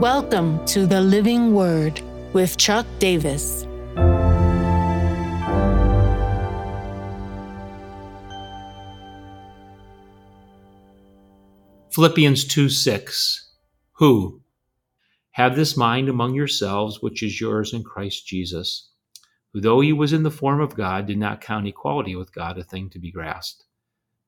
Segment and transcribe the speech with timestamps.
[0.00, 2.00] Welcome to the Living Word
[2.32, 3.66] with Chuck Davis.
[11.90, 13.50] Philippians 2 6.
[13.96, 14.40] Who?
[15.32, 18.88] Have this mind among yourselves, which is yours in Christ Jesus,
[19.52, 22.56] who, though he was in the form of God, did not count equality with God
[22.56, 23.64] a thing to be grasped,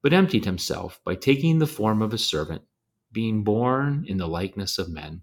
[0.00, 2.62] but emptied himself by taking the form of a servant,
[3.10, 5.22] being born in the likeness of men.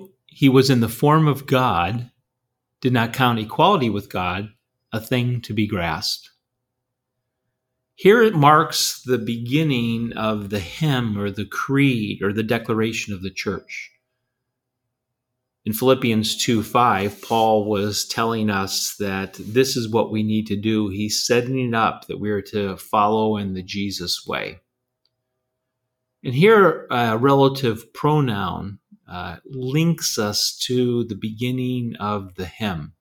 [0.31, 2.09] he was in the form of God,
[2.79, 4.49] did not count equality with God
[4.93, 6.31] a thing to be grasped.
[7.95, 13.21] Here it marks the beginning of the hymn or the creed or the declaration of
[13.21, 13.91] the church.
[15.65, 20.55] In Philippians 2 5, Paul was telling us that this is what we need to
[20.55, 20.87] do.
[20.87, 24.61] He's setting it up that we are to follow in the Jesus way.
[26.23, 28.79] And here, a relative pronoun
[29.11, 32.93] uh, links us to the beginning of the hymn,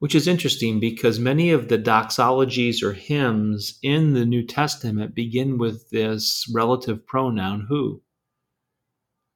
[0.00, 5.58] which is interesting because many of the doxologies or hymns in the New Testament begin
[5.58, 8.02] with this relative pronoun who.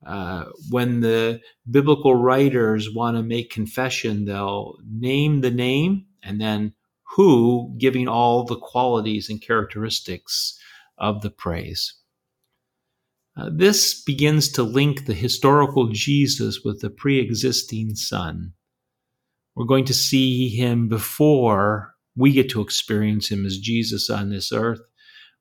[0.05, 6.73] Uh, when the biblical writers want to make confession, they'll name the name and then
[7.15, 10.59] who, giving all the qualities and characteristics
[10.99, 11.95] of the praise.
[13.39, 18.53] Uh, this begins to link the historical Jesus with the pre existing Son.
[19.55, 24.53] We're going to see him before we get to experience him as Jesus on this
[24.53, 24.81] earth.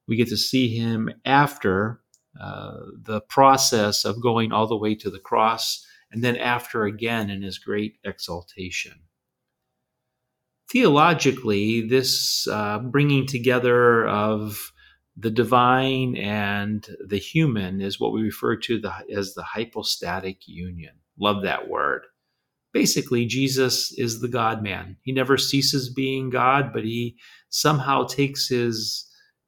[0.08, 2.02] We get to see him after
[2.40, 7.32] uh, the process of going all the way to the cross, and then after again
[7.32, 8.94] in his great exaltation.
[10.72, 14.72] Theologically, this uh, bringing together of
[15.20, 20.94] the divine and the human is what we refer to the, as the hypostatic union.
[21.20, 22.04] Love that word.
[22.72, 24.98] Basically, Jesus is the God man.
[25.02, 27.18] He never ceases being God, but he
[27.50, 29.06] somehow takes his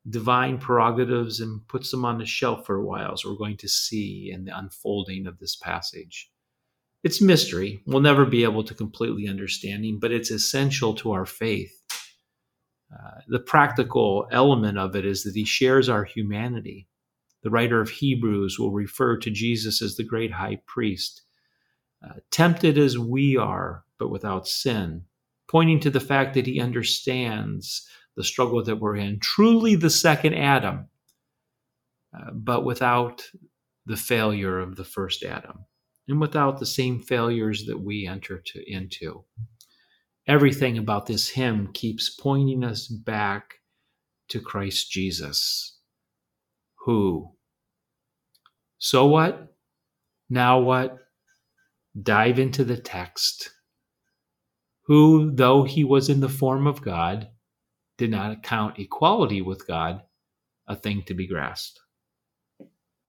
[0.09, 3.67] divine prerogatives and puts them on the shelf for a while, as we're going to
[3.67, 6.31] see in the unfolding of this passage.
[7.03, 7.83] It's mystery.
[7.85, 11.78] We'll never be able to completely understanding, but it's essential to our faith
[12.93, 16.87] uh, the practical element of it is that he shares our humanity.
[17.43, 21.21] The writer of Hebrews will refer to Jesus as the great high priest,
[22.03, 25.03] uh, tempted as we are, but without sin,
[25.47, 29.19] pointing to the fact that he understands the struggle that we're in.
[29.19, 30.87] Truly the second Adam,
[32.13, 33.29] uh, but without
[33.85, 35.65] the failure of the first Adam,
[36.07, 39.23] and without the same failures that we enter to, into
[40.29, 43.55] everything about this hymn keeps pointing us back
[44.29, 45.79] to Christ Jesus.
[46.85, 47.31] Who?
[48.77, 49.55] So what?
[50.29, 50.95] Now what?
[51.99, 53.49] Dive into the text.
[54.83, 57.29] Who, though he was in the form of God,
[57.97, 60.03] did not count equality with God
[60.67, 61.79] a thing to be grasped.